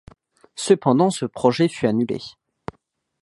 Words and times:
Cependant, 0.55 1.11
ce 1.11 1.25
projet 1.27 1.67
fut 1.67 1.85
annulé. 1.85 2.17